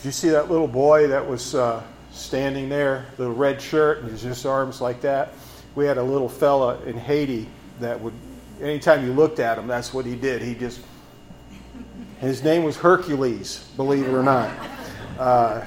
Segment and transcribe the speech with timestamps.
[0.00, 4.10] Did you see that little boy that was uh, standing there, the red shirt and
[4.10, 5.34] his arms like that?
[5.74, 7.46] We had a little fella in Haiti
[7.80, 8.14] that would,
[8.62, 10.40] anytime you looked at him, that's what he did.
[10.40, 10.80] He just,
[12.18, 14.50] his name was Hercules, believe it or not.
[15.18, 15.66] Uh,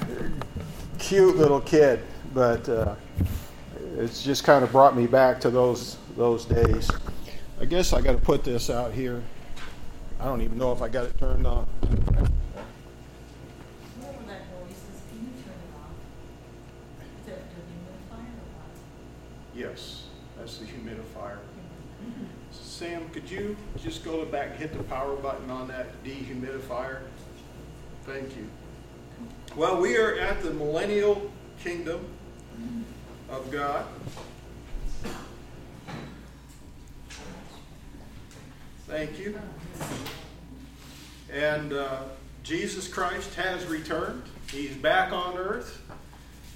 [0.98, 2.00] cute little kid,
[2.34, 2.96] but uh,
[3.98, 6.90] it's just kind of brought me back to those those days.
[7.62, 9.22] I guess I got to put this out here.
[10.20, 11.68] I don't even know if I got it turned on.
[19.56, 20.06] Yes,
[20.38, 21.38] that's the humidifier.
[22.52, 27.00] Sam, could you just go back and hit the power button on that dehumidifier?
[28.06, 28.48] Thank you.
[29.58, 31.30] Well, we are at the millennial
[31.62, 32.06] kingdom
[33.30, 33.86] of God.
[38.88, 39.38] Thank you.
[41.32, 42.04] And uh,
[42.44, 44.24] Jesus Christ has returned.
[44.50, 45.82] He's back on earth.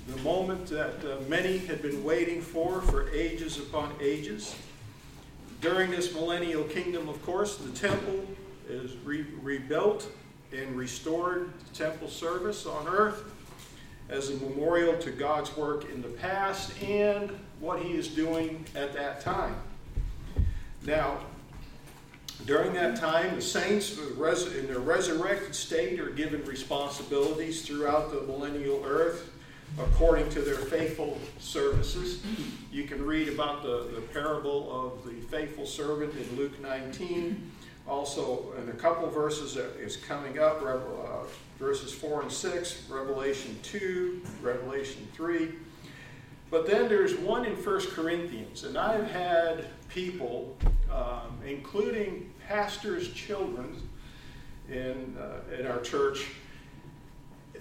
[0.07, 4.55] The moment that uh, many had been waiting for for ages upon ages.
[5.61, 8.25] During this millennial kingdom, of course, the temple
[8.69, 10.09] is re- rebuilt
[10.55, 13.23] and restored temple service on earth
[14.09, 18.93] as a memorial to God's work in the past and what He is doing at
[18.93, 19.55] that time.
[20.83, 21.19] Now,
[22.45, 28.83] during that time, the saints in their resurrected state are given responsibilities throughout the millennial
[28.85, 29.31] earth
[29.79, 32.23] according to their faithful services.
[32.71, 37.51] You can read about the, the parable of the faithful servant in Luke 19
[37.87, 41.23] also in a couple verses that is coming up, uh,
[41.57, 45.49] verses 4 and 6, Revelation 2, Revelation 3.
[46.49, 50.55] But then there's one in 1 Corinthians, and I've had people,
[50.93, 53.81] um, including pastors' children
[54.69, 56.27] in, uh, in our church,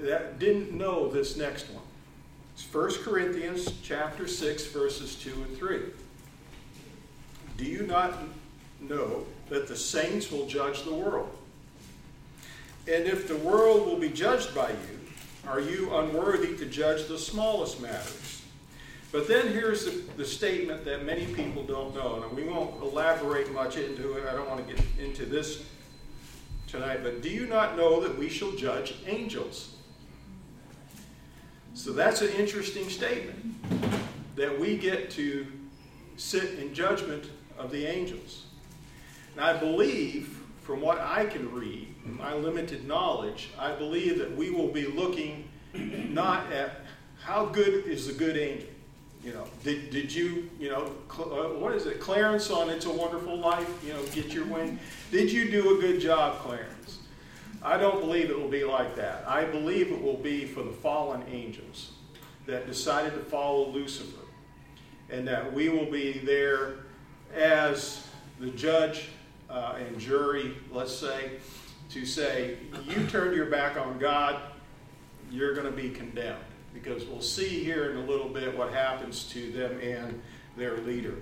[0.01, 1.83] that didn't know this next one.
[2.57, 5.81] It's 1 Corinthians chapter 6, verses 2 and 3.
[7.59, 8.19] Do you not
[8.81, 11.31] know that the saints will judge the world.
[12.89, 17.19] And if the world will be judged by you, are you unworthy to judge the
[17.19, 18.43] smallest matters?
[19.12, 23.53] But then here's the, the statement that many people don't know, and we won't elaborate
[23.53, 24.27] much into it.
[24.28, 25.65] I don't want to get into this
[26.67, 29.75] tonight, but do you not know that we shall judge angels?
[31.76, 33.54] So that's an interesting statement
[34.34, 35.47] that we get to
[36.16, 37.26] sit in judgment
[37.59, 38.47] of the angels.
[39.34, 44.50] And I believe, from what I can read, my limited knowledge, I believe that we
[44.50, 46.81] will be looking not at
[47.20, 48.70] how good is the good angel.
[49.22, 52.91] You know, did, did you, you know, uh, what is it, Clarence on It's a
[52.91, 54.78] Wonderful Life, you know, get your wing?
[55.10, 56.96] Did you do a good job, Clarence?
[57.66, 59.25] I don't believe it will be like that.
[59.27, 61.91] I believe it will be for the fallen angels
[62.47, 64.25] that decided to follow Lucifer,
[65.10, 66.75] and that we will be there
[67.34, 68.06] as
[68.38, 69.09] the judge
[69.50, 71.32] uh, and jury, let's say,
[71.91, 74.41] to say, you turned your back on God,
[75.32, 76.44] you're going to be condemned.
[76.72, 80.22] Because we'll see here in a little bit what happens to them and
[80.56, 81.16] their leader.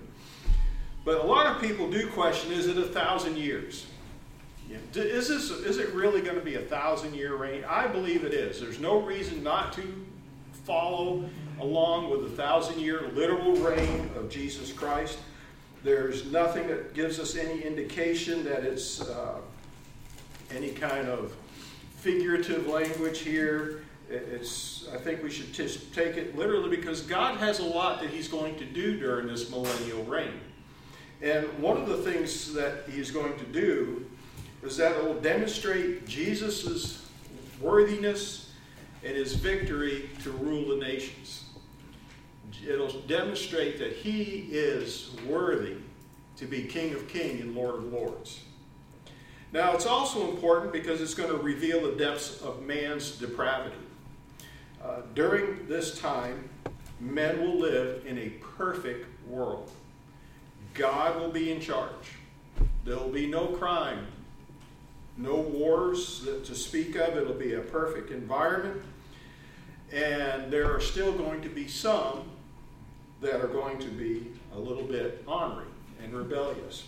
[1.07, 3.87] But a lot of people do question is it a thousand years?
[4.69, 4.77] Yeah.
[4.95, 7.65] Is, this, is it really going to be a thousand year reign?
[7.69, 8.61] I believe it is.
[8.61, 9.83] There's no reason not to
[10.65, 11.29] follow
[11.61, 15.19] along with the thousand year literal reign of Jesus Christ.
[15.83, 19.41] There's nothing that gives us any indication that it's uh,
[20.55, 21.35] any kind of
[21.97, 23.85] figurative language here.
[24.09, 28.11] It's, I think we should just take it literally because God has a lot that
[28.11, 30.41] He's going to do during this millennial reign.
[31.23, 34.07] And one of the things that He's going to do
[34.65, 37.09] is that it will demonstrate Jesus'
[37.61, 38.53] worthiness
[39.05, 41.45] and His victory to rule the nations
[42.67, 45.77] it'll demonstrate that he is worthy
[46.37, 48.41] to be King of Kings and Lord of Lords.
[49.53, 53.77] Now, it's also important because it's going to reveal the depths of man's depravity.
[54.83, 56.49] Uh, during this time,
[56.99, 59.71] men will live in a perfect world.
[60.75, 62.17] God will be in charge.
[62.85, 64.07] There will be no crime,
[65.17, 67.17] no wars to speak of.
[67.17, 68.83] It'll be a perfect environment.
[69.93, 72.25] And there are still going to be some
[73.21, 75.67] that are going to be a little bit ornery
[76.03, 76.85] and rebellious.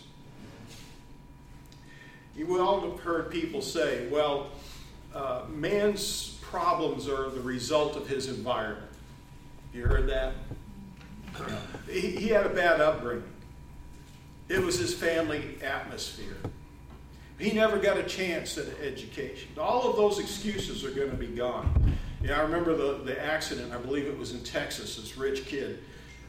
[2.36, 4.50] You all have heard people say, well,
[5.14, 8.90] uh, man's problems are the result of his environment.
[9.72, 10.34] You heard that?
[11.88, 13.24] He, he had a bad upbringing.
[14.48, 16.36] It was his family atmosphere.
[17.38, 19.48] He never got a chance at education.
[19.58, 21.96] All of those excuses are going to be gone.
[22.22, 24.96] Yeah, I remember the, the accident, I believe it was in Texas.
[24.96, 25.80] This rich kid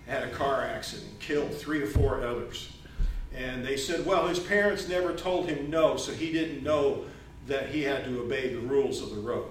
[0.06, 2.74] had a car accident, killed three or four others.
[3.34, 7.06] And they said, well, his parents never told him no, so he didn't know
[7.46, 9.48] that he had to obey the rules of the road.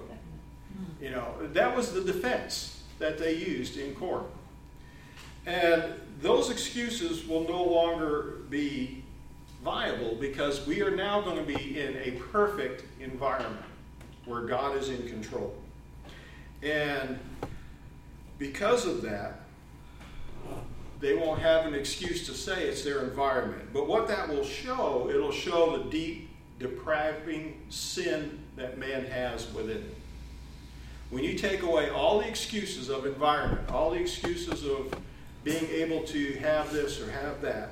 [1.01, 4.25] You know, that was the defense that they used in court.
[5.45, 9.03] And those excuses will no longer be
[9.63, 13.65] viable because we are now going to be in a perfect environment
[14.25, 15.55] where God is in control.
[16.61, 17.19] And
[18.37, 19.41] because of that,
[20.99, 23.69] they won't have an excuse to say it's their environment.
[23.73, 29.77] But what that will show, it'll show the deep, depraving sin that man has within
[29.77, 29.95] it.
[31.09, 34.93] When you take away all the excuses of environment, all the excuses of
[35.43, 37.69] being able to have this or have that,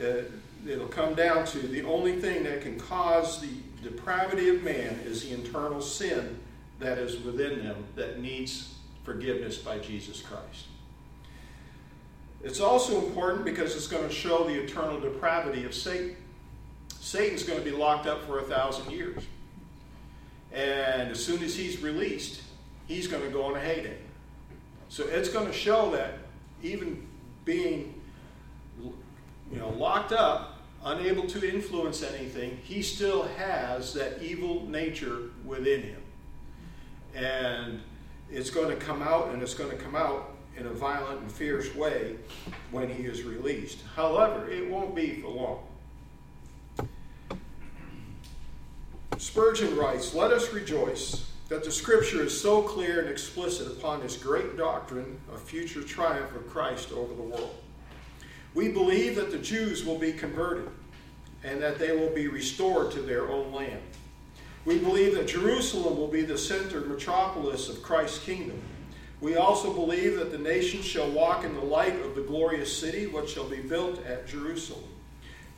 [0.00, 0.22] uh,
[0.66, 3.48] it'll come down to the only thing that can cause the
[3.82, 6.38] depravity of man is the internal sin
[6.78, 8.74] that is within them that needs
[9.04, 10.66] forgiveness by Jesus Christ.
[12.42, 16.16] It's also important because it's going to show the eternal depravity of Satan.
[16.88, 19.22] Satan's going to be locked up for a thousand years.
[20.52, 22.42] And as soon as he's released,
[22.86, 23.98] he's going to go on a heyday.
[24.88, 26.18] So it's going to show that
[26.62, 27.06] even
[27.44, 27.94] being
[28.82, 30.49] you know, locked up,
[30.84, 36.02] unable to influence anything, he still has that evil nature within him.
[37.14, 37.80] And
[38.30, 41.32] it's going to come out, and it's going to come out in a violent and
[41.32, 42.16] fierce way
[42.70, 43.78] when he is released.
[43.96, 45.66] However, it won't be for long.
[49.18, 54.16] Spurgeon writes, Let us rejoice that the scripture is so clear and explicit upon this
[54.16, 57.56] great doctrine of future triumph of Christ over the world.
[58.54, 60.68] We believe that the Jews will be converted
[61.44, 63.80] and that they will be restored to their own land.
[64.64, 68.60] We believe that Jerusalem will be the center metropolis of Christ's kingdom.
[69.20, 73.06] We also believe that the nations shall walk in the light of the glorious city
[73.06, 74.84] which shall be built at Jerusalem.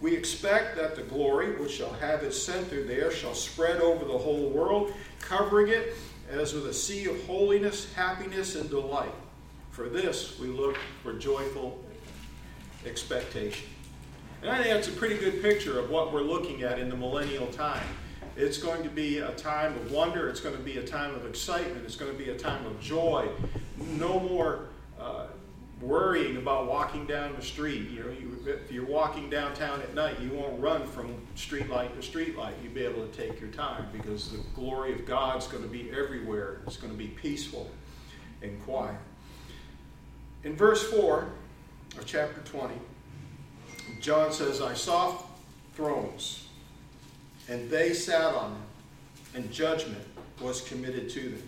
[0.00, 4.18] We expect that the glory, which shall have its center there, shall spread over the
[4.18, 5.94] whole world, covering it
[6.28, 9.14] as with a sea of holiness, happiness, and delight.
[9.70, 11.84] For this we look for joyful
[12.87, 13.69] expectation.
[14.43, 16.96] And I think that's a pretty good picture of what we're looking at in the
[16.96, 17.87] millennial time.
[18.37, 20.29] It's going to be a time of wonder.
[20.29, 21.84] It's going to be a time of excitement.
[21.84, 23.29] It's going to be a time of joy.
[23.99, 24.69] No more
[24.99, 25.26] uh,
[25.81, 27.90] worrying about walking down the street.
[27.90, 31.94] You know, you, if you're walking downtown at night, you won't run from street light
[31.94, 32.55] to street light.
[32.62, 35.90] You'll be able to take your time because the glory of God's going to be
[35.90, 36.61] everywhere.
[36.67, 37.70] It's going to be peaceful
[38.43, 38.96] and quiet.
[40.43, 41.29] In verse 4
[41.98, 42.74] of chapter 20,
[44.00, 45.18] John says, I saw
[45.74, 46.48] thrones,
[47.48, 48.62] and they sat on them,
[49.34, 50.04] and judgment
[50.40, 51.42] was committed to them.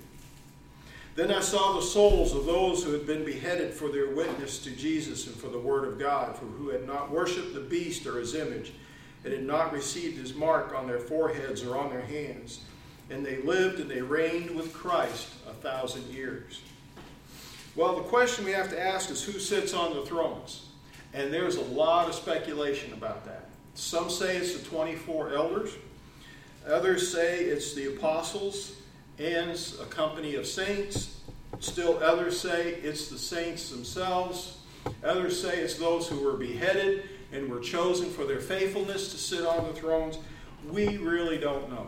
[1.14, 4.70] Then I saw the souls of those who had been beheaded for their witness to
[4.70, 8.18] Jesus and for the word of God, for who had not worshipped the beast or
[8.18, 8.72] his image,
[9.22, 12.60] and had not received his mark on their foreheads or on their hands.
[13.10, 16.60] And they lived and they reigned with Christ a thousand years.
[17.76, 20.66] Well, the question we have to ask is who sits on the thrones?
[21.12, 23.48] And there's a lot of speculation about that.
[23.74, 25.74] Some say it's the 24 elders,
[26.68, 28.76] others say it's the apostles
[29.18, 29.50] and
[29.80, 31.20] a company of saints.
[31.58, 34.58] Still, others say it's the saints themselves.
[35.02, 39.44] Others say it's those who were beheaded and were chosen for their faithfulness to sit
[39.44, 40.18] on the thrones.
[40.70, 41.86] We really don't know.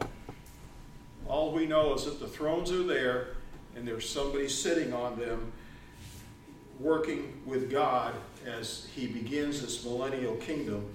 [1.28, 3.28] All we know is that the thrones are there
[3.76, 5.52] and there's somebody sitting on them
[6.80, 8.14] working with God
[8.46, 10.88] as he begins this millennial kingdom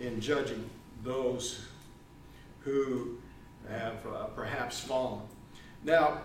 [0.00, 0.68] in judging
[1.02, 1.64] those
[2.60, 3.18] who
[3.68, 5.20] have uh, perhaps fallen.
[5.84, 6.22] Now,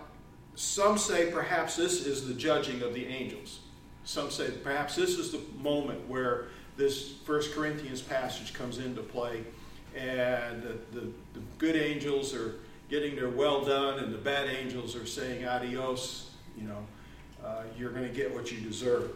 [0.54, 3.60] some say perhaps this is the judging of the angels.
[4.04, 9.44] Some say perhaps this is the moment where this First Corinthians passage comes into play,
[9.96, 12.56] and the, the, the good angels are
[12.88, 16.30] getting their well done, and the bad angels are saying adios.
[16.56, 16.86] You know,
[17.44, 19.10] uh, you're going to get what you deserve.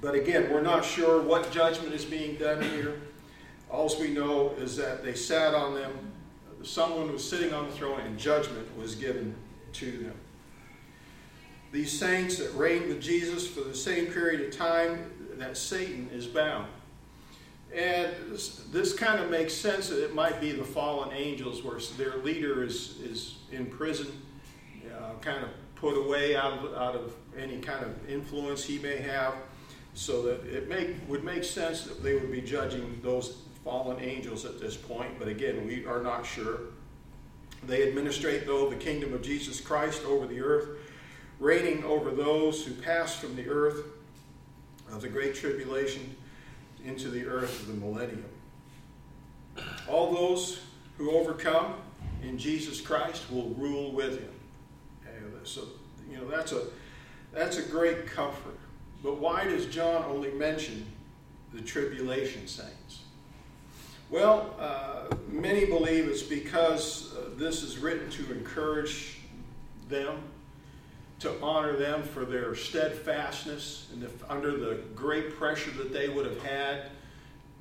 [0.00, 3.00] But again, we're not sure what judgment is being done here.
[3.70, 6.12] All we know is that they sat on them
[6.64, 9.34] someone was sitting on the throne and judgment was given
[9.74, 10.14] to them.
[11.72, 16.26] These saints that reigned with Jesus for the same period of time that Satan is
[16.26, 16.68] bound.
[17.74, 21.80] And this, this kind of makes sense that it might be the fallen angels where
[21.96, 24.06] their leader is, is in prison,
[24.96, 25.50] uh, kind of
[25.84, 29.34] put away out of, out of any kind of influence he may have,
[29.92, 34.46] so that it make, would make sense that they would be judging those fallen angels
[34.46, 36.60] at this point, but again, we are not sure.
[37.66, 40.68] They administrate, though, the kingdom of Jesus Christ over the earth,
[41.38, 43.84] reigning over those who pass from the earth
[44.90, 46.16] of the great tribulation
[46.86, 48.24] into the earth of the millennium.
[49.86, 50.60] All those
[50.96, 51.74] who overcome
[52.22, 54.30] in Jesus Christ will rule with him.
[55.44, 55.68] So,
[56.10, 56.62] you know, that's a,
[57.32, 58.58] that's a great comfort.
[59.02, 60.86] But why does John only mention
[61.52, 63.00] the tribulation saints?
[64.10, 69.18] Well, uh, many believe it's because uh, this is written to encourage
[69.88, 70.22] them,
[71.20, 76.42] to honor them for their steadfastness and under the great pressure that they would have
[76.42, 76.90] had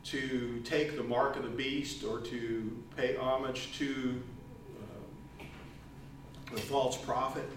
[0.05, 4.21] to take the mark of the beast or to pay homage to
[4.79, 5.43] uh,
[6.53, 7.50] the false prophet.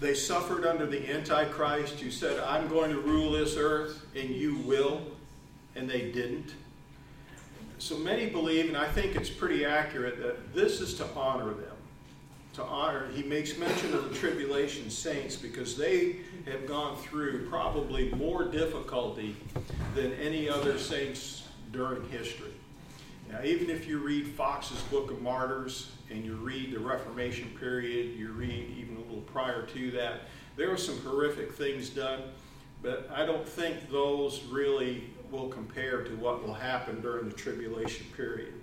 [0.00, 4.56] They suffered under the Antichrist who said, I'm going to rule this earth and you
[4.58, 5.02] will,
[5.74, 6.54] and they didn't.
[7.78, 11.76] So many believe, and I think it's pretty accurate, that this is to honor them.
[12.54, 18.10] To honor, he makes mention of the tribulation saints because they have gone through probably
[18.12, 19.36] more difficulty
[19.94, 22.52] than any other saints during history.
[23.30, 28.16] Now, even if you read Foxe's Book of Martyrs and you read the Reformation period,
[28.16, 28.74] you read
[29.20, 30.22] prior to that,
[30.56, 32.22] there were some horrific things done,
[32.82, 38.06] but I don't think those really will compare to what will happen during the tribulation
[38.16, 38.54] period.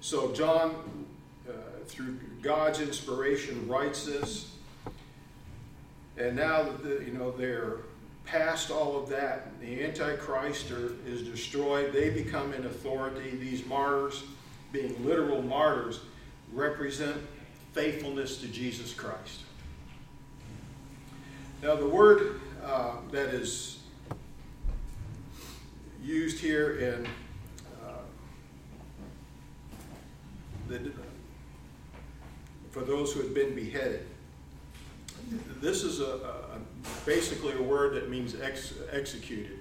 [0.00, 1.06] So, John,
[1.48, 1.52] uh,
[1.86, 4.54] through God's inspiration, writes this.
[6.16, 7.76] And now that the, you know they're
[8.24, 11.92] past all of that, the Antichrist are, is destroyed.
[11.92, 13.30] They become in authority.
[13.36, 14.22] These martyrs,
[14.72, 16.00] being literal martyrs,
[16.52, 17.16] represent
[17.72, 19.40] faithfulness to Jesus Christ.
[21.60, 23.80] Now, the word uh, that is
[26.00, 27.08] used here in
[27.84, 27.98] uh,
[30.68, 30.92] the,
[32.70, 34.06] for those who had been beheaded.
[35.60, 36.58] This is a, a
[37.04, 39.58] basically a word that means ex, executed.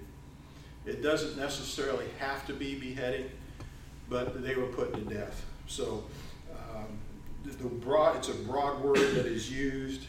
[0.85, 3.31] It doesn't necessarily have to be beheading,
[4.07, 5.43] but they were put to death.
[5.65, 6.05] So
[6.51, 6.99] um,
[7.43, 10.03] the broad, it's a broad word that is used.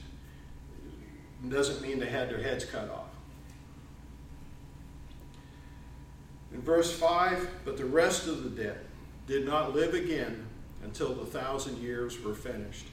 [1.46, 3.06] Doesn't mean they had their heads cut off.
[6.52, 8.78] In verse 5, but the rest of the dead
[9.26, 10.46] did not live again
[10.82, 12.86] until the thousand years were finished.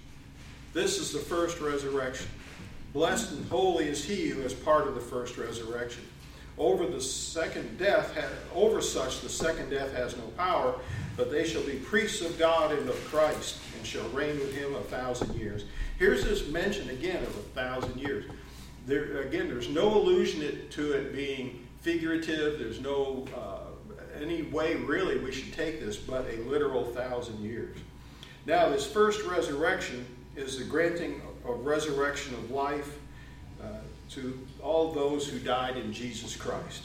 [0.74, 2.28] This is the first resurrection.
[2.94, 6.04] Blessed and holy is he who is part of the first resurrection.
[6.58, 8.16] Over the second death,
[8.54, 10.76] over such the second death has no power,
[11.18, 14.76] but they shall be priests of God and of Christ, and shall reign with him
[14.76, 15.66] a thousand years.
[15.98, 18.26] Here's this mention again of a thousand years.
[18.86, 22.60] There, again, there's no allusion to it being figurative.
[22.60, 27.78] There's no uh, any way really we should take this, but a literal thousand years.
[28.46, 33.00] Now, this first resurrection is the granting of resurrection of life
[33.64, 33.68] uh,
[34.12, 36.84] to all those who died in Jesus Christ.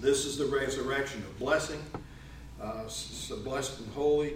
[0.00, 1.82] This is the resurrection of blessing,
[2.62, 4.34] uh, so blessed and holy.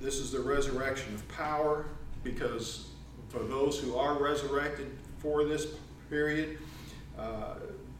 [0.00, 1.86] This is the resurrection of power
[2.22, 2.90] because
[3.28, 5.66] for those who are resurrected for this
[6.10, 6.58] period,
[7.18, 7.54] uh,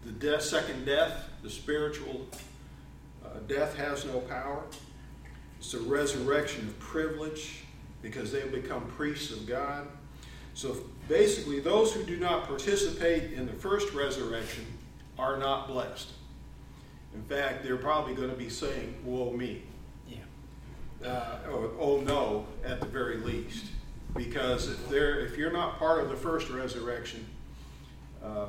[0.05, 2.27] the death, second death, the spiritual
[3.25, 4.63] uh, death has no power.
[5.59, 7.63] It's a resurrection of privilege
[8.03, 9.87] because they become priests of God.
[10.55, 10.77] So
[11.09, 14.67] basically, those who do not participate in the first resurrection
[15.19, 16.09] are not blessed.
[17.15, 19.63] In fact, they're probably going to be saying, Woe me.
[20.09, 20.19] Yeah.
[21.07, 23.67] Uh, or, oh no, at the very least.
[24.15, 27.27] Because if, if you're not part of the first resurrection,
[28.23, 28.47] uh,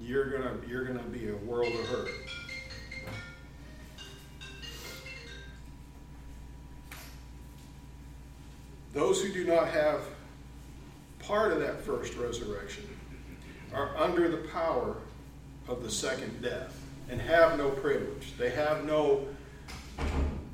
[0.00, 2.08] you're gonna you're gonna be a world of hurt.
[8.92, 10.02] Those who do not have
[11.18, 12.88] part of that first resurrection
[13.74, 14.96] are under the power
[15.68, 18.32] of the second death and have no privilege.
[18.38, 19.26] They have no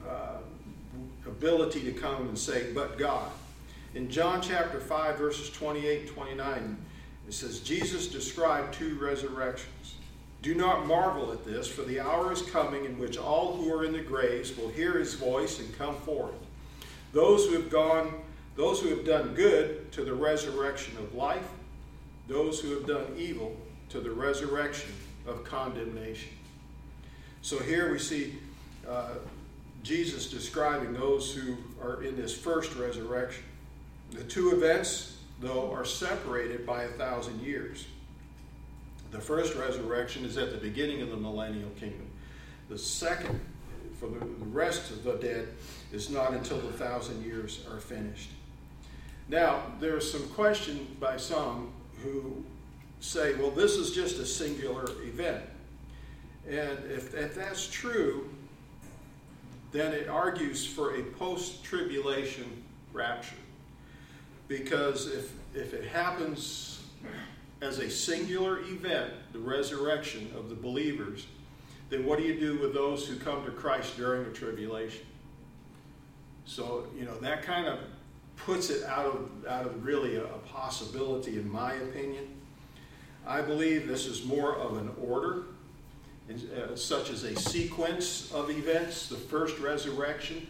[0.09, 0.39] uh,
[1.27, 3.31] ability to come and say, but God.
[3.95, 6.79] In John chapter 5, verses 28 and 29,
[7.29, 9.95] it says, Jesus described two resurrections.
[10.41, 13.85] Do not marvel at this, for the hour is coming in which all who are
[13.85, 16.35] in the graves will hear his voice and come forth.
[17.13, 18.13] Those who have gone
[18.55, 21.49] those who have done good to the resurrection of life,
[22.29, 23.57] those who have done evil
[23.89, 24.93] to the resurrection
[25.27, 26.33] of condemnation.
[27.41, 28.35] So here we see
[28.89, 29.15] uh,
[29.83, 33.45] Jesus describing those who are in this first resurrection.
[34.13, 37.87] The two events, though, are separated by a thousand years.
[39.11, 42.09] The first resurrection is at the beginning of the millennial kingdom.
[42.69, 43.41] the second,
[43.99, 45.49] for the, rest of the dead,
[45.93, 48.31] is not until the thousand years are finished.
[49.29, 51.71] Now, there's some question by some
[52.03, 52.45] who
[53.01, 55.43] say, well, this is just a singular event.
[56.49, 58.29] And if, if that's true,
[59.71, 63.37] then it argues for a post tribulation rapture.
[64.53, 66.85] Because if, if it happens
[67.63, 71.27] as a singular event, the resurrection of the believers,
[71.89, 75.07] then what do you do with those who come to Christ during the tribulation?
[76.45, 77.79] So, you know, that kind of
[78.37, 82.29] puts it out of, out of really a, a possibility, in my opinion.
[83.27, 85.45] I believe this is more of an order,
[86.31, 89.09] uh, such as a sequence of events.
[89.09, 90.47] The first resurrection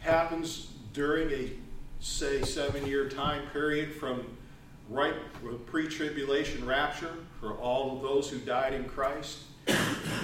[0.00, 1.50] happens during a,
[2.00, 4.26] say, seven year time period from
[4.88, 5.14] right
[5.66, 9.40] pre tribulation rapture for all of those who died in Christ,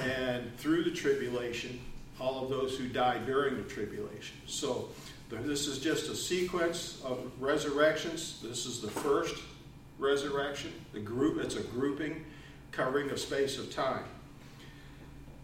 [0.05, 1.81] and through the tribulation,
[2.21, 4.37] all of those who died during the tribulation.
[4.47, 4.89] So,
[5.31, 8.41] this is just a sequence of resurrections.
[8.43, 9.37] This is the first
[9.99, 10.73] resurrection.
[10.93, 12.25] The group, it's a grouping
[12.71, 14.05] covering a space of time.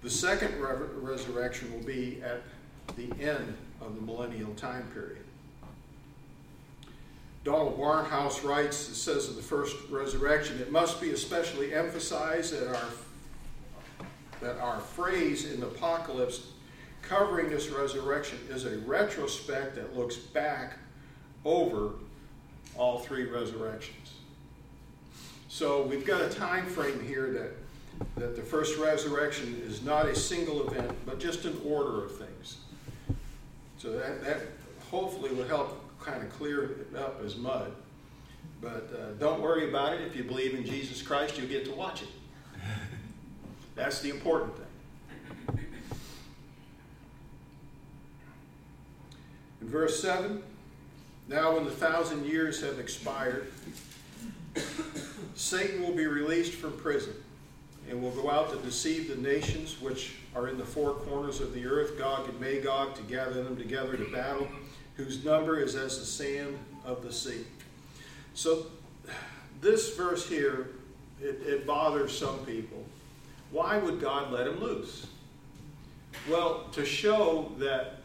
[0.03, 2.43] The second re- resurrection will be at
[2.97, 5.25] the end of the millennial time period.
[7.45, 12.69] Donald Barnhouse writes, it says of the first resurrection, it must be especially emphasized that
[12.69, 12.89] our,
[14.41, 16.49] that our phrase in the apocalypse
[17.03, 20.79] covering this resurrection is a retrospect that looks back
[21.45, 21.93] over
[22.77, 24.15] all three resurrections.
[25.49, 27.53] So we've got a time frame here that,
[28.17, 32.59] that the first resurrection is not a single event, but just an order of things.
[33.79, 34.41] So that, that
[34.91, 37.73] hopefully will help kind of clear it up as mud.
[38.61, 40.03] But uh, don't worry about it.
[40.03, 42.09] If you believe in Jesus Christ, you'll get to watch it.
[43.75, 44.65] That's the important thing.
[49.61, 50.43] In verse 7,
[51.29, 53.53] now when the thousand years have expired,
[55.35, 57.15] Satan will be released from prison
[57.89, 61.55] and will go out to deceive the nations which are in the four corners of
[61.55, 64.49] the earth, Gog and Magog, to gather them together to battle,
[64.99, 67.47] whose number is as the sand of the sea.
[68.35, 68.67] So,
[69.61, 70.71] this verse here,
[71.23, 72.85] it, it bothers some people.
[73.51, 75.07] Why would God let him loose?
[76.29, 78.01] Well, to show that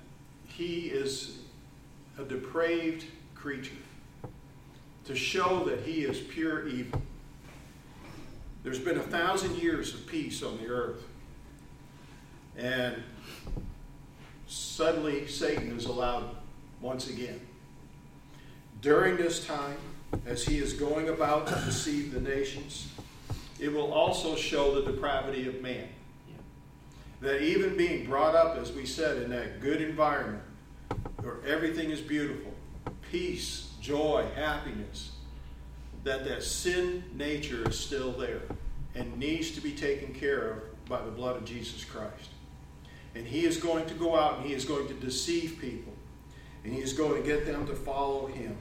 [0.45, 1.39] he is
[2.17, 3.73] a depraved creature,
[5.05, 7.01] to show that he is pure evil.
[8.63, 11.03] There's been a thousand years of peace on the earth.
[12.55, 13.01] And
[14.47, 16.35] suddenly Satan is allowed
[16.83, 17.39] once again.
[18.81, 19.77] During this time,
[20.25, 22.89] as he is going about to deceive the nations,
[23.59, 25.87] it will also show the depravity of man.
[27.21, 30.43] That even being brought up, as we said, in that good environment
[31.21, 32.51] where everything is beautiful,
[33.09, 35.11] peace, joy, happiness,
[36.03, 38.41] that that sin nature is still there
[38.93, 42.29] and needs to be taken care of by the blood of Jesus Christ.
[43.15, 45.92] And he is going to go out and he is going to deceive people.
[46.63, 48.55] And he is going to get them to follow him.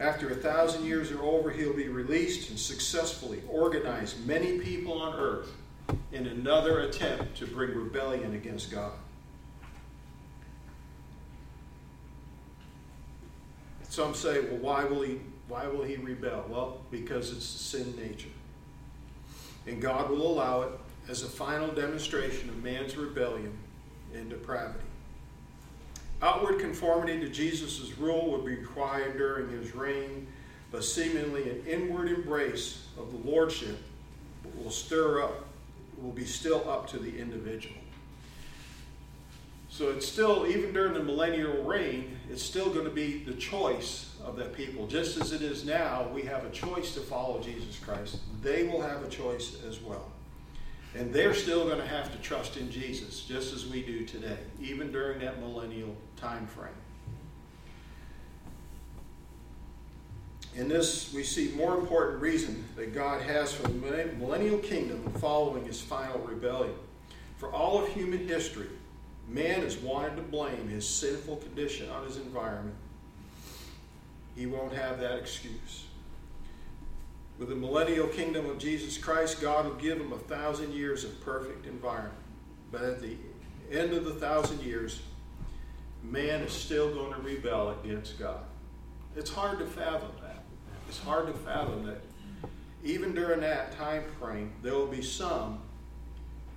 [0.00, 5.14] After a thousand years are over, he'll be released and successfully organize many people on
[5.18, 5.52] earth
[6.12, 8.92] in another attempt to bring rebellion against God.
[13.88, 16.44] Some say, well, why will he why will he rebel?
[16.48, 18.30] Well, because it's the sin nature.
[19.66, 20.70] And God will allow it
[21.08, 23.52] as a final demonstration of man's rebellion
[24.14, 24.80] and depravity.
[26.24, 30.26] Outward conformity to Jesus' rule will be required during his reign,
[30.72, 33.76] but seemingly an inward embrace of the lordship
[34.56, 35.44] will stir up,
[36.00, 37.76] will be still up to the individual.
[39.68, 44.16] So it's still, even during the millennial reign, it's still going to be the choice
[44.24, 44.86] of that people.
[44.86, 48.20] Just as it is now, we have a choice to follow Jesus Christ.
[48.42, 50.13] They will have a choice as well.
[50.96, 54.38] And they're still going to have to trust in Jesus, just as we do today,
[54.60, 56.70] even during that millennial time frame.
[60.54, 63.74] In this, we see more important reason that God has for the
[64.18, 66.74] millennial kingdom following his final rebellion.
[67.38, 68.68] For all of human history,
[69.28, 72.76] man has wanted to blame his sinful condition on his environment.
[74.36, 75.86] He won't have that excuse.
[77.38, 81.20] With the millennial kingdom of Jesus Christ, God will give them a thousand years of
[81.20, 82.14] perfect environment.
[82.70, 83.16] But at the
[83.72, 85.00] end of the thousand years,
[86.02, 88.40] man is still going to rebel against God.
[89.16, 90.44] It's hard to fathom that.
[90.88, 92.02] It's hard to fathom that
[92.84, 95.60] even during that time frame, there will be some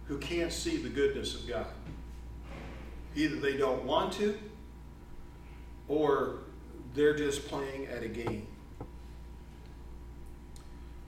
[0.06, 1.68] who can't see the goodness of God.
[3.16, 4.38] Either they don't want to,
[5.88, 6.40] or
[6.94, 8.46] they're just playing at a game.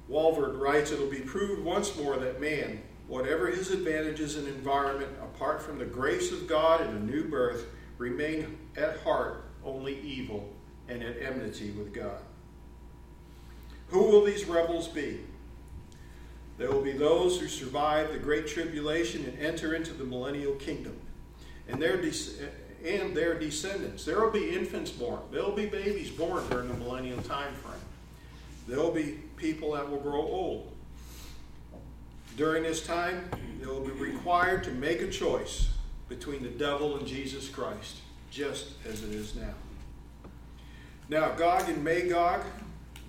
[0.10, 5.62] Walvoord writes, It'll be proved once more that man, whatever his advantages and environment, apart
[5.62, 7.68] from the grace of God and a new birth,
[7.98, 10.52] remain at heart only evil
[10.88, 12.20] and at enmity with God.
[13.90, 15.20] Who will these rebels be?
[16.58, 21.00] There will be those who survive the great tribulation and enter into the millennial kingdom,
[21.68, 22.12] and their, de-
[22.86, 24.06] and their descendants.
[24.06, 25.22] There will be infants born.
[25.32, 27.76] There will be babies born during the millennial time frame.
[28.68, 30.72] There will be people that will grow old.
[32.38, 35.70] During this time, they will be required to make a choice
[36.08, 37.98] between the devil and Jesus Christ,
[38.32, 39.54] just as it is now.
[41.10, 42.42] Now, Gog and Magog,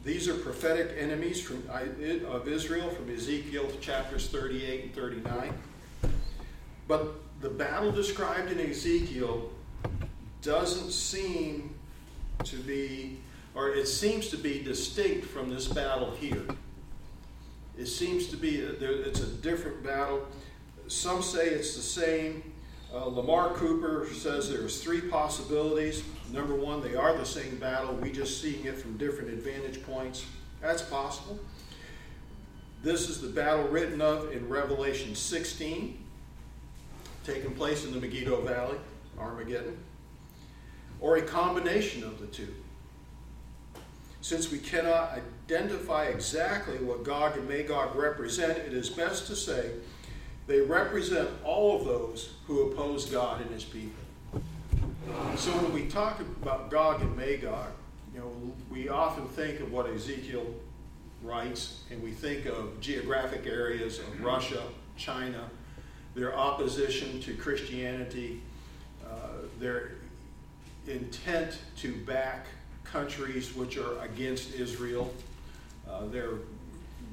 [0.05, 1.62] these are prophetic enemies from,
[2.27, 5.53] of Israel from Ezekiel chapters 38 and 39.
[6.88, 9.51] But the battle described in Ezekiel
[10.43, 11.75] doesn't seem
[12.45, 13.19] to be,
[13.55, 16.45] or it seems to be distinct from this battle here.
[17.79, 20.27] It seems to be, it's a different battle.
[20.87, 22.43] Some say it's the same.
[22.93, 26.03] Uh, Lamar Cooper says there's three possibilities.
[26.33, 27.95] Number one, they are the same battle.
[27.95, 30.27] We just seeing it from different advantage points.
[30.61, 31.39] That's possible.
[32.83, 36.03] This is the battle written of in Revelation 16,
[37.25, 38.79] taking place in the Megiddo Valley,
[39.19, 39.77] Armageddon,
[41.01, 42.55] or a combination of the two.
[44.23, 49.71] Since we cannot identify exactly what Gog and Magog represent, it is best to say
[50.47, 54.03] they represent all of those who oppose God and his people.
[55.37, 57.73] So when we talk about Gog and Magog,
[58.13, 58.33] you know,
[58.71, 60.47] we often think of what Ezekiel
[61.23, 64.63] writes, and we think of geographic areas of Russia,
[64.97, 65.49] China,
[66.15, 68.43] their opposition to Christianity,
[69.05, 69.93] uh, their
[70.87, 72.47] intent to back
[72.92, 75.12] countries which are against Israel.
[75.88, 76.38] Uh, they're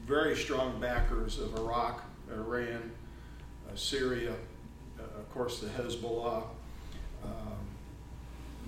[0.05, 2.91] very strong backers of Iraq, Iran,
[3.69, 4.33] uh, Syria,
[4.99, 6.43] uh, of course, the Hezbollah.
[7.23, 7.31] Um,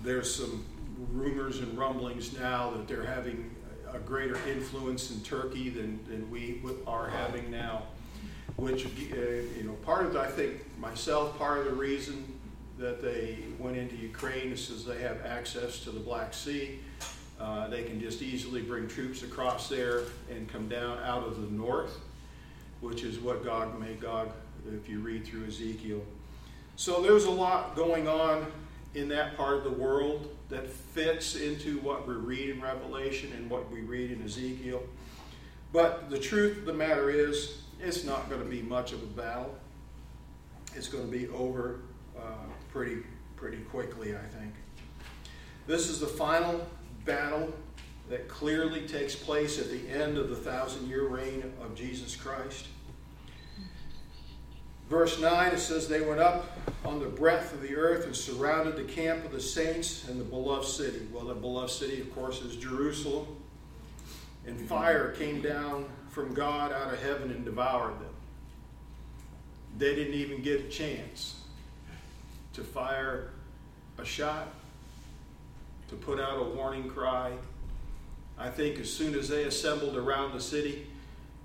[0.04, 0.66] there's some
[1.14, 3.50] rumors and rumblings now that they're having
[3.94, 7.84] a greater influence in Turkey than, than we are having now.
[8.58, 8.90] Which, uh,
[9.58, 12.39] you know, part of, I think, myself, part of the reason
[12.80, 16.80] that they went into Ukraine is they have access to the Black Sea.
[17.40, 21.52] Uh, they can just easily bring troops across there and come down out of the
[21.52, 22.00] north,
[22.80, 24.32] which is what Gog Magog,
[24.74, 26.02] if you read through Ezekiel.
[26.78, 28.50] So there's a lot going on
[28.96, 33.50] in that part of the world that fits into what we read in Revelation and
[33.50, 34.82] what we read in Ezekiel.
[35.74, 39.06] But the truth of the matter is, it's not going to be much of a
[39.06, 39.54] battle.
[40.76, 41.82] It's going to be over
[42.18, 43.04] uh, pretty
[43.40, 44.54] pretty quickly, I think.
[45.66, 46.68] This is the final
[47.06, 47.54] battle
[48.10, 52.68] that clearly takes place at the end of the thousand year reign of Jesus Christ.
[54.90, 58.76] Verse 9, it says, They went up on the breadth of the earth and surrounded
[58.76, 61.08] the camp of the saints and the beloved city.
[61.14, 63.28] Well, the beloved city, of course, is Jerusalem.
[64.48, 68.10] And fire came down from God out of heaven and devoured them.
[69.78, 71.40] They didn't even get a chance
[72.54, 73.32] to fire
[73.98, 74.50] a shot,
[75.90, 77.32] to put out a warning cry.
[78.38, 80.88] I think as soon as they assembled around the city,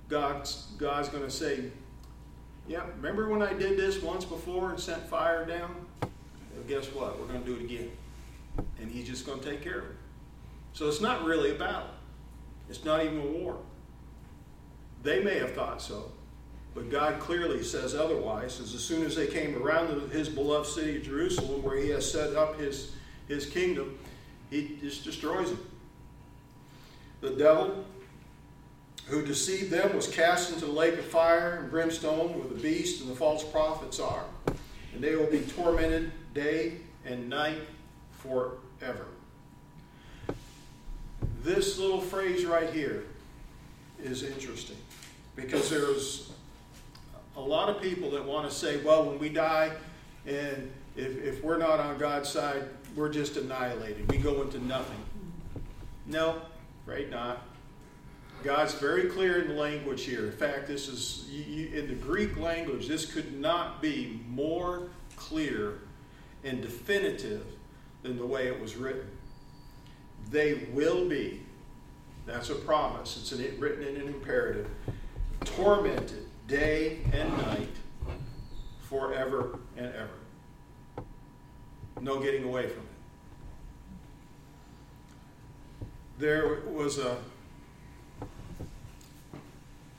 [0.07, 1.65] God's, God's going to say,
[2.67, 5.75] yeah, remember when I did this once before and sent fire down?
[6.01, 7.19] Well, guess what?
[7.19, 7.91] We're going to do it again.
[8.79, 9.95] And he's just going to take care of it.
[10.73, 11.89] So it's not really a battle.
[12.69, 13.57] It's not even a war.
[15.03, 16.11] They may have thought so,
[16.75, 18.59] but God clearly says otherwise.
[18.59, 22.35] As, soon as they came around his beloved city of Jerusalem, where he has set
[22.35, 22.91] up his,
[23.29, 23.97] his kingdom,
[24.49, 25.65] he just destroys them.
[27.21, 27.85] The devil
[29.05, 33.01] who deceived them was cast into the lake of fire and brimstone where the beast
[33.01, 34.25] and the false prophets are.
[34.93, 36.73] And they will be tormented day
[37.05, 37.61] and night
[38.11, 39.05] forever.
[41.41, 43.05] This little phrase right here
[44.03, 44.77] is interesting
[45.35, 46.31] because there's
[47.37, 49.71] a lot of people that want to say, well, when we die,
[50.25, 52.63] and if, if we're not on God's side,
[52.95, 54.09] we're just annihilated.
[54.11, 54.99] We go into nothing.
[56.05, 56.41] No,
[56.85, 57.41] right not.
[58.43, 60.25] God's very clear in the language here.
[60.25, 64.83] In fact, this is in the Greek language, this could not be more
[65.15, 65.79] clear
[66.43, 67.45] and definitive
[68.03, 69.07] than the way it was written.
[70.29, 71.41] They will be,
[72.25, 74.69] that's a promise, it's written in an imperative,
[75.43, 77.75] tormented day and night
[78.81, 81.05] forever and ever.
[82.01, 82.89] No getting away from it.
[86.17, 87.17] There was a,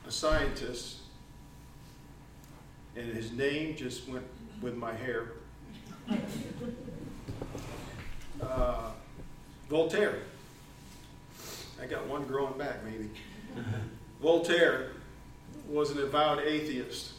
[0.07, 0.97] a scientist,
[2.95, 4.25] and his name just went
[4.61, 5.33] with my hair.
[8.41, 8.91] Uh,
[9.69, 10.19] Voltaire.
[11.81, 13.09] I got one growing back, maybe.
[14.21, 14.91] Voltaire
[15.67, 17.11] was an avowed atheist.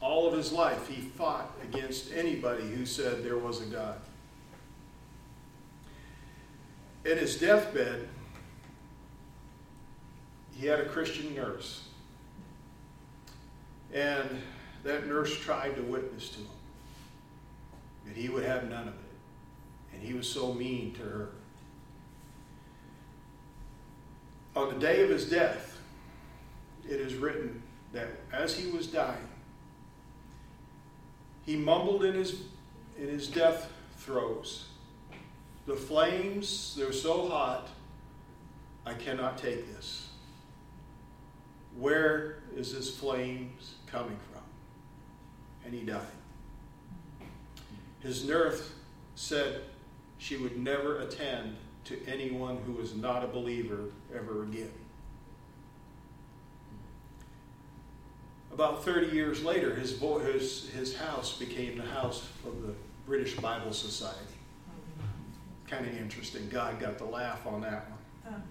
[0.00, 4.00] All of his life, he fought against anybody who said there was a God.
[7.04, 8.08] In his deathbed,
[10.56, 11.84] he had a Christian nurse.
[13.92, 14.40] And
[14.84, 16.46] that nurse tried to witness to him.
[18.06, 19.94] And he would have none of it.
[19.94, 21.28] And he was so mean to her.
[24.56, 25.79] On the day of his death,
[26.88, 27.62] it is written
[27.92, 29.28] that as he was dying,
[31.44, 32.42] he mumbled in his,
[32.98, 34.66] in his death throes,
[35.66, 37.68] The flames, they're so hot,
[38.86, 40.08] I cannot take this.
[41.76, 44.42] Where is this flames coming from?
[45.64, 46.02] And he died.
[48.00, 48.72] His nurse
[49.14, 49.62] said
[50.18, 54.70] she would never attend to anyone who was not a believer ever again.
[58.60, 62.74] About 30 years later, his, his, his house became the house of the
[63.06, 64.18] British Bible Society.
[65.66, 66.46] Kind of interesting.
[66.50, 68.34] God got the laugh on that one.
[68.34, 68.42] Oh.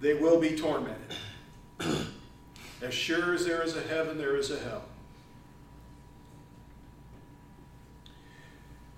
[0.00, 1.14] They will be tormented.
[2.82, 4.82] As sure as there is a heaven, there is a hell.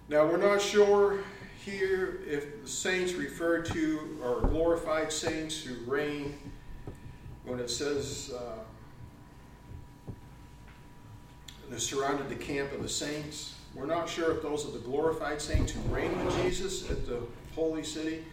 [0.09, 1.19] Now, we're not sure
[1.67, 6.35] here if the saints referred to are glorified saints who reign
[7.45, 10.13] when it says uh,
[11.71, 13.55] they surrounded the camp of the saints.
[13.75, 17.21] We're not sure if those are the glorified saints who reign with Jesus at the
[17.55, 18.25] holy city,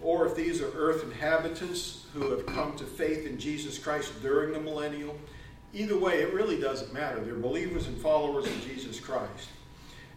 [0.00, 4.52] or if these are earth inhabitants who have come to faith in Jesus Christ during
[4.52, 5.16] the millennial.
[5.72, 7.20] Either way, it really doesn't matter.
[7.20, 9.48] They're believers and followers of Jesus Christ.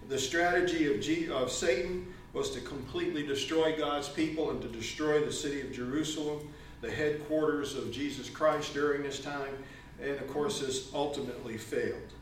[0.10, 5.24] The strategy of, G- of Satan was to completely destroy God's people and to destroy
[5.24, 6.50] the city of Jerusalem
[6.86, 9.58] the headquarters of Jesus Christ during this time,
[10.00, 12.14] and of course, this ultimately failed.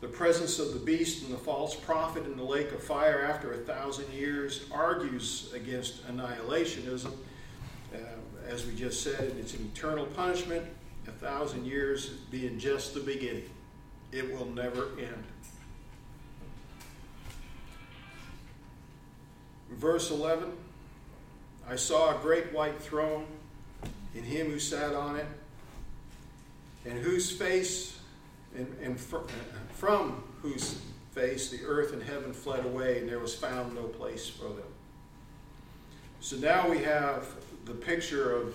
[0.00, 3.52] The presence of the beast and the false prophet in the lake of fire after
[3.52, 7.12] a thousand years argues against annihilationism.
[7.94, 7.98] Uh,
[8.48, 10.66] as we just said, it's an eternal punishment,
[11.06, 13.48] a thousand years being just the beginning.
[14.10, 15.24] It will never end.
[19.70, 20.50] Verse 11
[21.68, 23.26] I saw a great white throne
[24.14, 25.26] in him who sat on it,
[26.84, 27.98] and whose face,
[28.56, 29.18] and, and fr-
[29.74, 30.80] from whose
[31.12, 34.72] face the earth and heaven fled away, and there was found no place for them.
[36.20, 37.26] So now we have
[37.64, 38.54] the picture of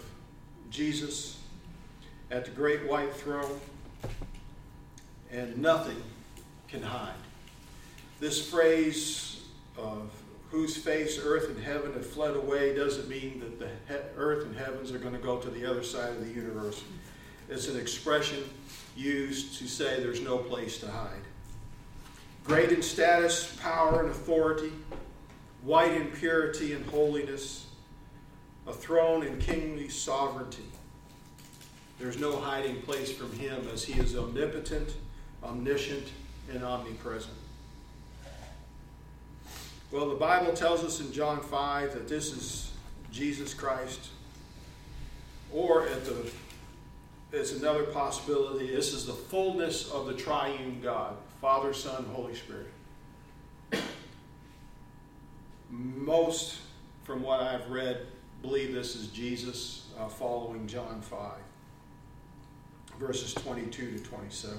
[0.70, 1.40] Jesus
[2.32, 3.60] at the great white throne,
[5.32, 6.02] and nothing
[6.68, 7.14] can hide.
[8.20, 9.42] This phrase
[9.78, 10.12] of
[10.50, 14.56] whose face earth and heaven have fled away doesn't mean that the he- earth and
[14.56, 16.84] heavens are going to go to the other side of the universe.
[17.50, 18.44] It's an expression
[18.96, 21.22] used to say there's no place to hide.
[22.44, 24.72] Great in status, power, and authority,
[25.64, 27.68] white in purity and holiness,
[28.68, 30.64] a throne in kingly sovereignty.
[32.00, 34.96] There's no hiding place from him as he is omnipotent,
[35.44, 36.08] omniscient,
[36.54, 37.36] and omnipresent.
[39.90, 42.72] Well, the Bible tells us in John 5 that this is
[43.12, 44.10] Jesus Christ.
[45.54, 46.30] Or at the
[47.32, 48.68] it's another possibility.
[48.68, 52.68] This is the fullness of the triune God, Father, Son, Holy Spirit.
[55.70, 56.60] Most,
[57.04, 58.08] from what I've read,
[58.42, 61.32] believe this is Jesus uh, following John 5,
[62.98, 64.58] verses 22 to 27.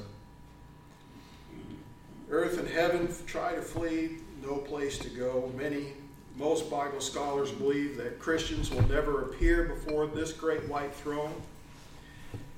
[2.31, 5.53] Earth and heaven try to flee, no place to go.
[5.57, 5.93] Many,
[6.37, 11.35] most Bible scholars believe that Christians will never appear before this great white throne.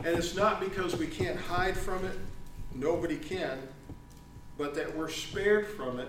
[0.05, 2.19] And it's not because we can't hide from it,
[2.75, 3.59] nobody can,
[4.57, 6.09] but that we're spared from it.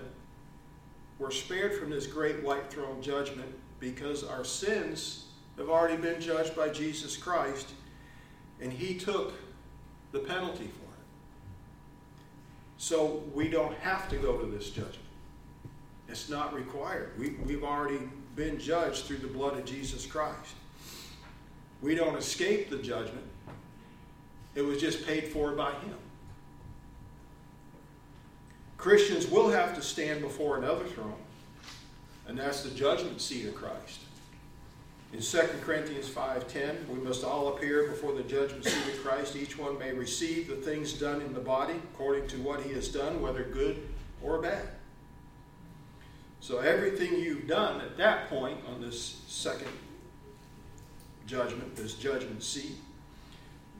[1.18, 5.26] We're spared from this great white throne judgment because our sins
[5.58, 7.70] have already been judged by Jesus Christ,
[8.60, 9.34] and He took
[10.12, 11.04] the penalty for it.
[12.78, 14.98] So we don't have to go to this judgment.
[16.12, 17.12] It's not required.
[17.18, 17.98] We, we've already
[18.36, 20.54] been judged through the blood of Jesus Christ.
[21.80, 23.24] We don't escape the judgment.
[24.54, 25.96] It was just paid for by Him.
[28.76, 31.16] Christians will have to stand before another throne,
[32.28, 34.00] and that's the judgment seat of Christ.
[35.14, 39.34] In 2 Corinthians 5:10, we must all appear before the judgment seat of Christ.
[39.34, 42.88] Each one may receive the things done in the body according to what he has
[42.88, 43.88] done, whether good
[44.22, 44.68] or bad.
[46.42, 49.70] So everything you've done at that point on this second
[51.24, 52.74] judgment, this judgment seat,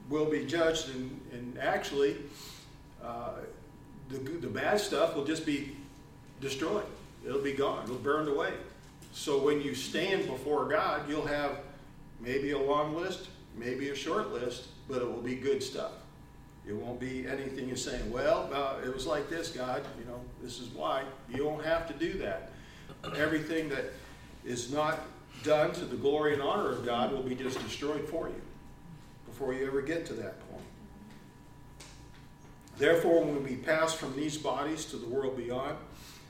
[0.09, 2.15] will be judged, and, and actually,
[3.03, 3.31] uh,
[4.07, 5.75] the, the bad stuff will just be
[6.39, 6.85] destroyed.
[7.25, 7.83] It'll be gone.
[7.83, 8.53] It'll burned away.
[9.11, 11.57] So when you stand before God, you'll have
[12.21, 15.91] maybe a long list, maybe a short list, but it will be good stuff.
[16.65, 20.21] It won't be anything you're saying, well, uh, it was like this, God, you know,
[20.41, 21.03] this is why.
[21.29, 22.52] You won't have to do that.
[23.17, 23.85] Everything that
[24.45, 24.99] is not
[25.43, 28.41] done to the glory and honor of God will be just destroyed for you
[29.25, 30.63] before you ever get to that point.
[32.77, 35.77] Therefore, when we pass from these bodies to the world beyond,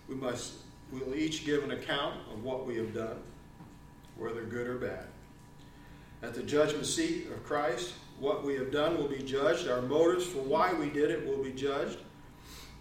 [0.09, 0.53] we must
[0.91, 3.17] we'll each give an account of what we have done,
[4.17, 5.05] whether good or bad.
[6.21, 9.67] At the judgment seat of Christ, what we have done will be judged.
[9.67, 11.99] Our motives for why we did it will be judged.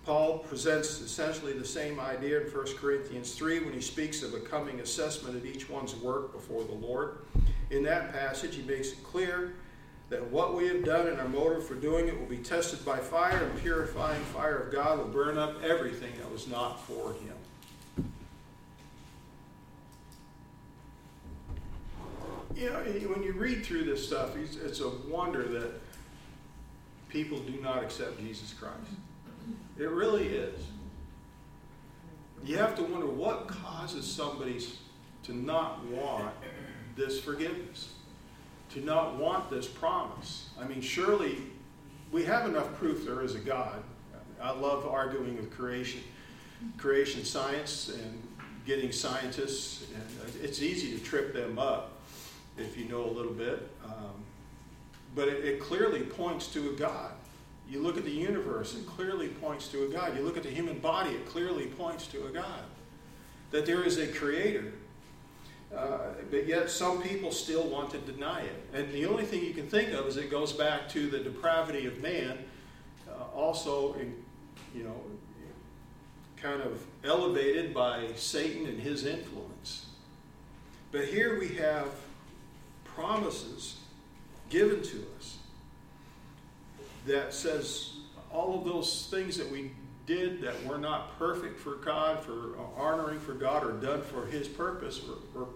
[0.04, 4.40] Paul presents essentially the same idea in 1 Corinthians 3 when he speaks of a
[4.40, 7.18] coming assessment of each one's work before the Lord.
[7.70, 9.54] In that passage, he makes it clear
[10.10, 12.98] that what we have done and our motive for doing it will be tested by
[12.98, 18.12] fire, and purifying fire of God will burn up everything that was not for Him.
[22.54, 22.80] You know,
[23.14, 25.80] when you read through this stuff, it's a wonder that
[27.08, 28.76] people do not accept Jesus Christ.
[29.82, 30.64] It really is.
[32.44, 34.60] You have to wonder what causes somebody
[35.24, 36.32] to not want
[36.96, 37.94] this forgiveness
[38.72, 40.48] to not want this promise.
[40.58, 41.36] I mean, surely
[42.10, 43.82] we have enough proof there is a God.
[44.40, 46.00] I love arguing with creation,
[46.78, 48.22] creation science and
[48.66, 52.00] getting scientists, and it's easy to trip them up
[52.56, 53.70] if you know a little bit.
[53.84, 54.24] Um,
[55.14, 57.12] but it, it clearly points to a God.
[57.72, 60.14] You look at the universe, it clearly points to a God.
[60.14, 62.64] You look at the human body, it clearly points to a God.
[63.50, 64.72] That there is a creator
[65.76, 65.98] uh,
[66.30, 68.64] but yet some people still want to deny it.
[68.74, 71.86] And the only thing you can think of is it goes back to the depravity
[71.86, 72.38] of man,
[73.08, 74.14] uh, also, in,
[74.74, 75.00] you know,
[76.36, 79.86] kind of elevated by Satan and his influence.
[80.90, 81.88] But here we have
[82.84, 83.76] promises
[84.50, 85.38] given to us
[87.06, 87.96] that says
[88.30, 89.72] all of those things that we
[90.06, 94.48] did that were not perfect for God, for honoring for God, or done for His
[94.48, 95.48] purpose, were, were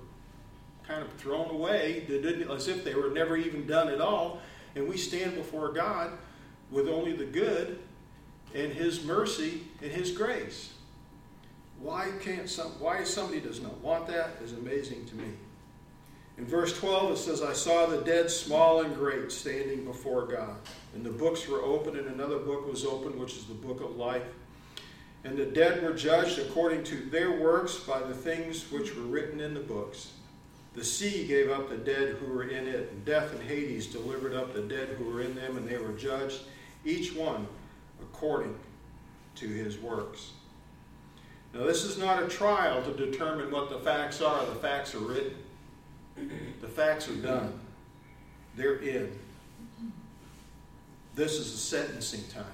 [0.87, 2.06] kind of thrown away
[2.50, 4.40] as if they were never even done at all.
[4.74, 6.12] And we stand before God
[6.70, 7.78] with only the good
[8.54, 10.72] and His mercy and His grace.
[11.80, 12.68] Why can't some?
[12.80, 15.28] Why somebody does not want that is amazing to me.
[16.38, 20.56] In verse 12 it says, "I saw the dead, small and great, standing before God,
[20.96, 23.96] and the books were opened, and another book was opened, which is the book of
[23.96, 24.24] life."
[25.24, 29.40] And the dead were judged according to their works by the things which were written
[29.40, 30.12] in the books.
[30.74, 34.35] The sea gave up the dead who were in it, and death and Hades delivered
[34.35, 36.42] up the dead who were in them, and they were judged,
[36.85, 37.46] each one
[38.00, 38.56] according
[39.37, 40.32] to his works.
[41.54, 44.44] Now, this is not a trial to determine what the facts are.
[44.44, 45.37] The facts are written,
[46.61, 47.59] the facts are done,
[48.54, 49.18] they're in.
[51.16, 52.44] This is a sentencing time.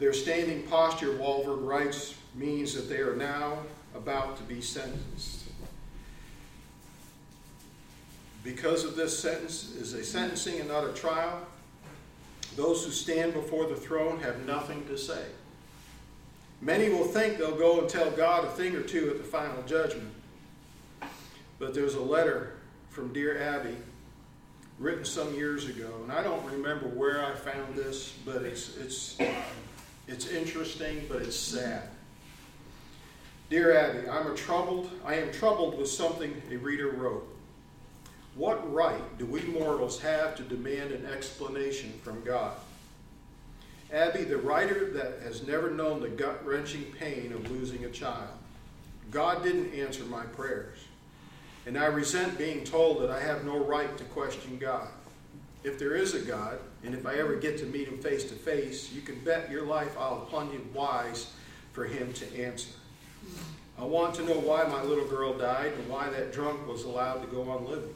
[0.00, 3.58] Their standing posture, Walvoord writes, means that they are now
[3.94, 5.44] about to be sentenced.
[8.42, 11.46] Because of this sentence is a sentencing and not a trial,
[12.56, 15.24] those who stand before the throne have nothing to say.
[16.60, 19.62] Many will think they'll go and tell God a thing or two at the final
[19.62, 20.12] judgment.
[21.60, 22.54] But there's a letter
[22.90, 23.76] from Dear Abby
[24.82, 29.16] written some years ago, and I don't remember where I found this, but it's, it's,
[30.08, 31.84] it's interesting, but it's sad.
[33.48, 37.28] Dear Abby, I'm a troubled, I am troubled with something a reader wrote.
[38.34, 42.56] What right do we mortals have to demand an explanation from God?
[43.92, 48.30] Abby, the writer that has never known the gut wrenching pain of losing a child.
[49.10, 50.78] God didn't answer my prayers.
[51.66, 54.88] And I resent being told that I have no right to question God.
[55.62, 58.34] If there is a God, and if I ever get to meet him face to
[58.34, 61.32] face, you can bet your life I'll plenty wise
[61.72, 62.70] for him to answer.
[63.78, 67.20] I want to know why my little girl died and why that drunk was allowed
[67.20, 67.94] to go on living.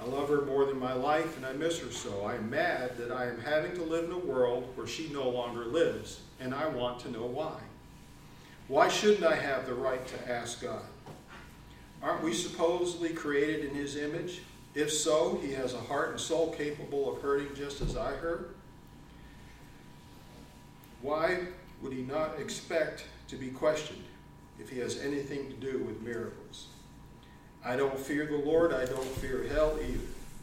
[0.00, 2.24] I love her more than my life, and I miss her so.
[2.24, 5.28] I am mad that I am having to live in a world where she no
[5.28, 7.58] longer lives, and I want to know why.
[8.66, 10.82] Why shouldn't I have the right to ask God?
[12.04, 14.42] Aren't we supposedly created in His image?
[14.74, 18.54] If so, He has a heart and soul capable of hurting just as I hurt.
[21.00, 21.38] Why
[21.80, 24.04] would He not expect to be questioned
[24.60, 26.66] if He has anything to do with miracles?
[27.64, 28.74] I don't fear the Lord.
[28.74, 29.98] I don't fear hell either.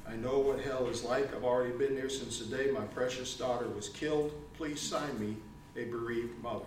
[0.09, 1.33] I know what hell is like.
[1.35, 4.31] I've already been there since the day my precious daughter was killed.
[4.57, 5.35] Please sign me
[5.77, 6.65] a bereaved mother.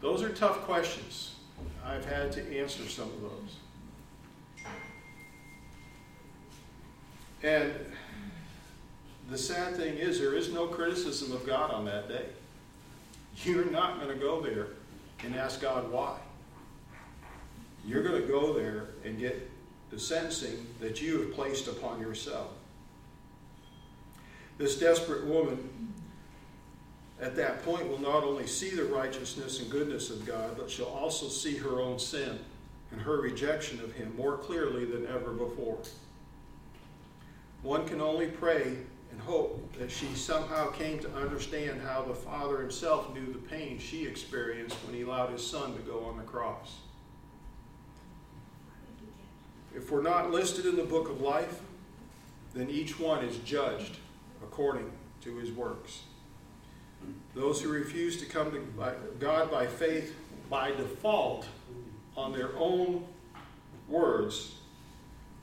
[0.00, 1.35] Those are tough questions.
[1.84, 3.56] I've had to answer some of those.
[7.42, 7.72] And
[9.30, 12.26] the sad thing is, there is no criticism of God on that day.
[13.44, 14.68] You're not going to go there
[15.24, 16.16] and ask God why.
[17.84, 19.50] You're going to go there and get
[19.90, 22.48] the sentencing that you have placed upon yourself.
[24.58, 25.92] This desperate woman
[27.20, 30.86] at that point will not only see the righteousness and goodness of God, but she'll
[30.86, 32.38] also see her own sin
[32.92, 35.78] and her rejection of Him more clearly than ever before.
[37.62, 38.76] One can only pray
[39.10, 43.78] and hope that she somehow came to understand how the Father Himself knew the pain
[43.78, 46.76] she experienced when He allowed His Son to go on the cross.
[49.74, 51.60] If we're not listed in the book of life,
[52.54, 53.98] then each one is judged
[54.42, 54.90] according
[55.20, 56.00] to his works.
[57.34, 60.14] Those who refuse to come to God by faith
[60.48, 61.46] by default
[62.16, 63.04] on their own
[63.88, 64.56] words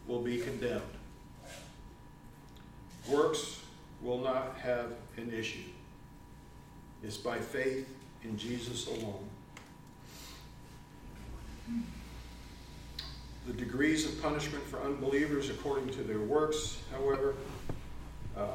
[0.08, 0.82] will be condemned.
[3.08, 3.62] Works
[4.02, 5.70] will not have an issue.
[7.04, 7.88] It's by faith
[8.24, 9.30] in Jesus alone.
[13.46, 17.36] The degrees of punishment for unbelievers according to their works, however,
[18.38, 18.48] um,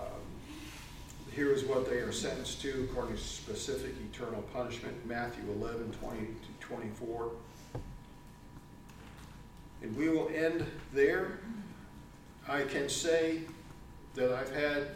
[1.39, 6.19] here is what they are sentenced to according to specific eternal punishment Matthew 11 20
[6.19, 7.31] to 24.
[9.83, 11.39] And we will end there.
[12.49, 13.43] I can say
[14.17, 14.89] that I've had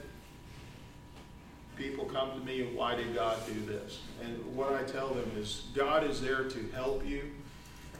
[1.77, 4.01] people come to me and why did God do this?
[4.21, 7.31] And what I tell them is God is there to help you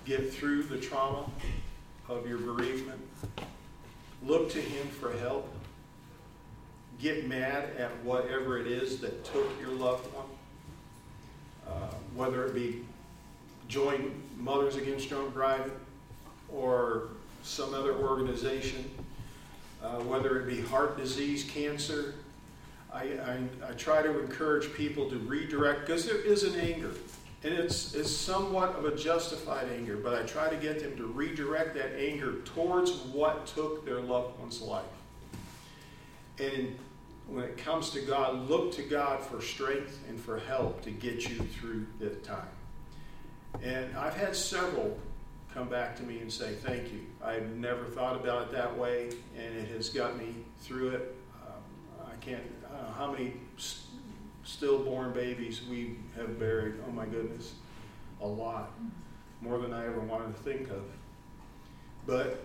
[0.05, 1.31] get through the trauma
[2.09, 3.01] of your bereavement.
[4.27, 5.49] Look to Him for help
[7.03, 10.25] get mad at whatever it is that took your loved one,
[11.67, 12.85] uh, whether it be
[13.67, 15.73] join Mothers Against Drunk Driving
[16.49, 17.09] or
[17.43, 18.89] some other organization,
[19.83, 22.15] uh, whether it be heart disease, cancer.
[22.95, 23.39] I, I,
[23.69, 26.93] I try to encourage people to redirect because there is an anger.
[27.45, 31.07] And it's, it's somewhat of a justified anger, but I try to get them to
[31.07, 34.85] redirect that anger towards what took their loved one's life.
[36.39, 36.79] And
[37.29, 41.29] when it comes to God, look to God for strength and for help to get
[41.29, 42.49] you through that time.
[43.63, 44.99] And I've had several
[45.53, 47.01] come back to me and say, Thank you.
[47.25, 51.15] I've never thought about it that way, and it has got me through it.
[51.47, 53.87] Um, I can't, I how many st-
[54.45, 56.75] stillborn babies we have buried.
[56.87, 57.55] Oh my goodness,
[58.21, 58.73] a lot.
[59.41, 60.83] More than I ever wanted to think of.
[62.07, 62.45] But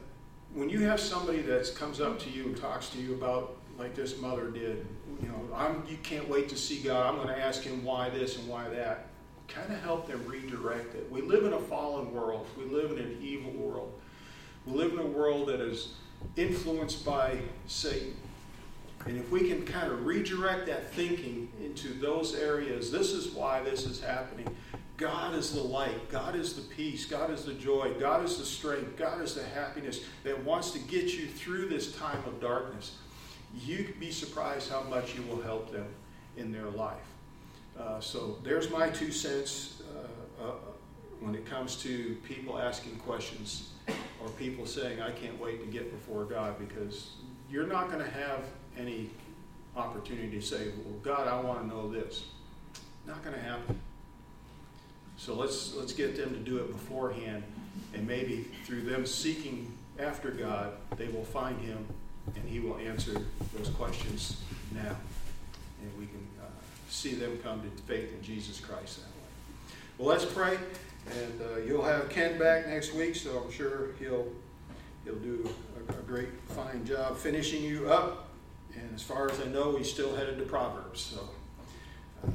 [0.54, 3.96] when you have somebody that comes up to you and talks to you about like
[3.96, 4.86] this mother did.
[5.22, 7.06] You know, I'm, you can't wait to see God.
[7.06, 9.08] I'm going to ask him why this and why that.
[9.48, 11.10] Kind of help them redirect it.
[11.12, 12.48] We live in a fallen world.
[12.58, 13.94] We live in an evil world.
[14.66, 15.94] We live in a world that is
[16.36, 18.14] influenced by Satan.
[19.06, 23.62] And if we can kind of redirect that thinking into those areas, this is why
[23.62, 24.48] this is happening.
[24.98, 26.10] God is the light.
[26.10, 27.06] God is the peace.
[27.06, 27.94] God is the joy.
[28.00, 28.98] God is the strength.
[28.98, 32.94] God is the happiness that wants to get you through this time of darkness
[33.56, 35.88] you'd be surprised how much you will help them
[36.36, 36.98] in their life.
[37.80, 40.52] Uh, so there's my two cents uh, uh,
[41.20, 43.70] when it comes to people asking questions
[44.22, 47.12] or people saying, I can't wait to get before God because
[47.50, 48.44] you're not going to have
[48.78, 49.10] any
[49.76, 52.26] opportunity to say, Well, God, I want to know this.
[53.06, 53.80] Not going to happen.
[55.18, 57.42] So let's let's get them to do it beforehand,
[57.94, 61.88] and maybe through them seeking after God, they will find Him
[62.36, 63.14] and He will answer
[63.56, 64.42] those questions
[64.74, 64.96] now.
[65.82, 66.46] And we can uh,
[66.90, 69.18] see them come to faith in Jesus Christ that way.
[69.98, 70.58] Well, let's pray,
[71.12, 74.28] and uh, you'll have Ken back next week, so I'm sure he'll
[75.04, 75.50] he'll do
[75.90, 78.30] a, a great, fine job finishing you up.
[78.76, 81.02] And as far as I know, he's still headed to Proverbs.
[81.02, 81.30] So
[82.24, 82.32] uh,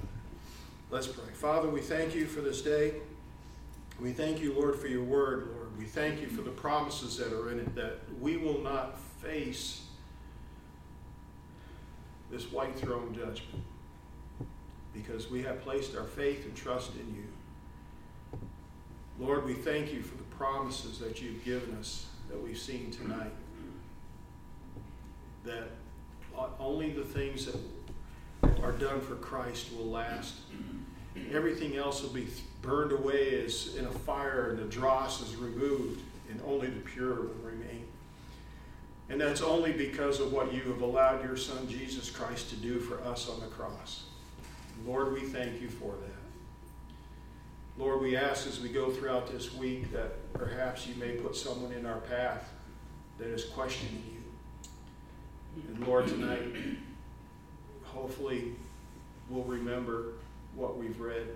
[0.90, 1.32] let's pray.
[1.34, 2.94] Father, we thank you for this day.
[4.00, 5.78] We thank you, Lord, for your word, Lord.
[5.78, 9.81] We thank you for the promises that are in it that we will not face
[12.32, 13.62] this white throne judgment
[14.94, 18.38] because we have placed our faith and trust in you.
[19.18, 23.32] Lord, we thank you for the promises that you've given us that we've seen tonight.
[25.44, 25.68] That
[26.58, 27.56] only the things that
[28.62, 30.34] are done for Christ will last.
[31.32, 32.26] Everything else will be
[32.62, 37.14] burned away as in a fire, and the dross is removed, and only the pure
[37.14, 37.86] will remain.
[39.12, 42.80] And that's only because of what you have allowed your Son Jesus Christ to do
[42.80, 44.04] for us on the cross.
[44.86, 46.16] Lord, we thank you for that.
[47.76, 51.72] Lord, we ask as we go throughout this week that perhaps you may put someone
[51.72, 52.48] in our path
[53.18, 55.62] that is questioning you.
[55.68, 56.40] And Lord, tonight,
[57.84, 58.52] hopefully,
[59.28, 60.14] we'll remember
[60.54, 61.26] what we've read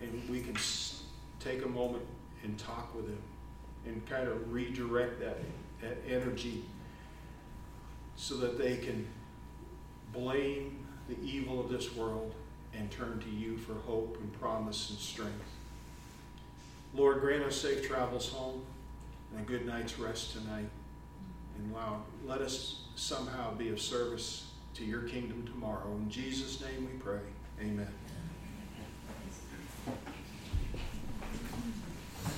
[0.00, 0.56] and we can
[1.40, 2.04] take a moment
[2.44, 3.22] and talk with them
[3.86, 5.46] and kind of redirect that, that
[6.08, 6.64] energy
[8.16, 9.06] so that they can
[10.12, 12.34] blame the evil of this world
[12.72, 15.44] and turn to you for hope and promise and strength.
[16.94, 18.62] Lord, grant us safe travels home
[19.32, 20.68] and a good night's rest tonight.
[21.58, 25.90] And wow, let us somehow be of service to your kingdom tomorrow.
[25.96, 27.20] In Jesus' name we pray.
[27.60, 27.88] Amen.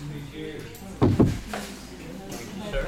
[0.09, 0.61] Thank you.
[2.71, 2.87] Sir?